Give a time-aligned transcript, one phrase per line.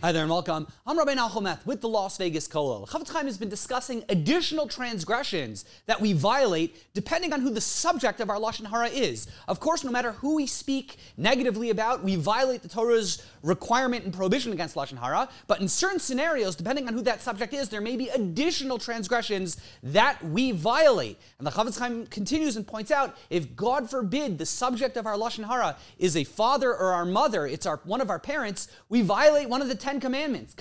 [0.00, 0.68] Hi there and welcome.
[0.86, 2.88] I'm Rabbi Nahumeth with the Las Vegas Kollel.
[2.88, 8.20] Chofetz Chaim has been discussing additional transgressions that we violate depending on who the subject
[8.20, 9.26] of our Lashon Hara is.
[9.48, 14.14] Of course, no matter who we speak negatively about, we violate the Torah's requirement and
[14.14, 17.80] prohibition against Lashon Hara, but in certain scenarios, depending on who that subject is, there
[17.80, 21.18] may be additional transgressions that we violate.
[21.38, 25.16] And the Chofetz Chaim continues and points out, if God forbid the subject of our
[25.16, 29.02] Lashon Hara is a father or our mother, it's our, one of our parents, we
[29.02, 30.54] violate one of the Ten Commandments.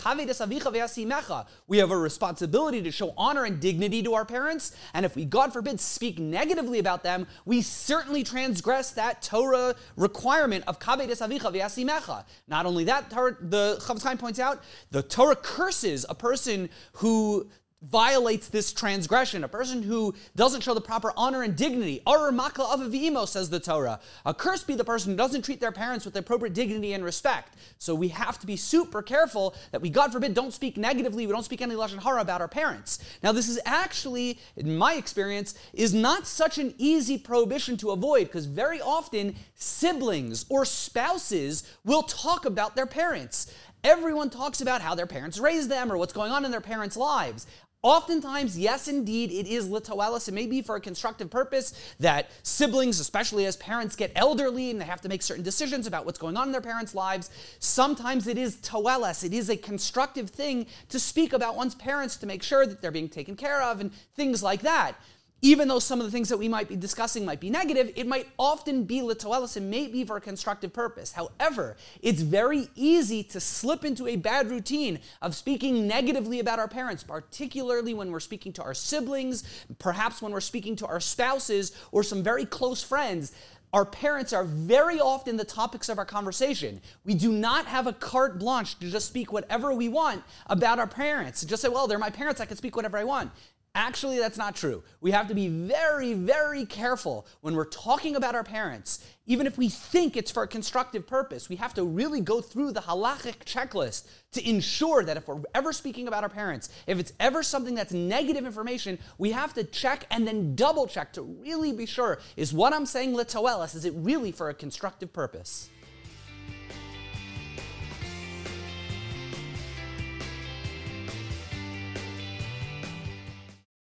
[1.67, 5.25] We have a responsibility to show honor and dignity to our parents, and if we,
[5.25, 12.85] God forbid, speak negatively about them, we certainly transgress that Torah requirement of Not only
[12.85, 17.49] that, the Chofetz Chaim points out, the Torah curses a person who
[17.83, 22.01] violates this transgression, a person who doesn't show the proper honor and dignity.
[22.07, 23.99] Arur makla avavimo, says the Torah.
[24.25, 27.03] A curse be the person who doesn't treat their parents with the appropriate dignity and
[27.03, 27.55] respect.
[27.77, 31.33] So we have to be super careful that we, God forbid, don't speak negatively, we
[31.33, 32.99] don't speak any Lashon Hara about our parents.
[33.21, 38.27] Now, this is actually, in my experience, is not such an easy prohibition to avoid
[38.27, 43.53] because very often siblings or spouses will talk about their parents.
[43.83, 46.97] Everyone talks about how their parents raised them or what's going on in their parents'
[46.97, 47.45] lives.
[47.83, 50.27] Oftentimes, yes, indeed, it is litoelis.
[50.27, 54.81] It may be for a constructive purpose that siblings, especially as parents get elderly and
[54.81, 58.25] they have to make certain decisions about what's going on in their parents' lives, sometimes
[58.25, 59.23] it is toelis.
[59.23, 62.91] It is a constructive thing to speak about one's parents to make sure that they're
[62.91, 64.95] being taken care of and things like that
[65.41, 68.07] even though some of the things that we might be discussing might be negative, it
[68.07, 71.11] might often be litoelis and may be for a constructive purpose.
[71.11, 76.67] However, it's very easy to slip into a bad routine of speaking negatively about our
[76.67, 79.43] parents, particularly when we're speaking to our siblings,
[79.77, 83.33] perhaps when we're speaking to our spouses or some very close friends.
[83.73, 86.81] Our parents are very often the topics of our conversation.
[87.03, 90.87] We do not have a carte blanche to just speak whatever we want about our
[90.87, 91.43] parents.
[91.43, 93.29] Just say, well, they're my parents, I can speak whatever I want.
[93.77, 94.83] Actually, that's not true.
[95.01, 99.05] We have to be very, very careful when we're talking about our parents.
[99.27, 102.71] Even if we think it's for a constructive purpose, we have to really go through
[102.71, 107.13] the halachic checklist to ensure that if we're ever speaking about our parents, if it's
[107.19, 111.71] ever something that's negative information, we have to check and then double check to really
[111.71, 115.69] be sure is what I'm saying litoelis, is it really for a constructive purpose?